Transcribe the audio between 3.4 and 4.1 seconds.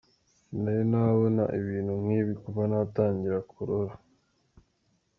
korora.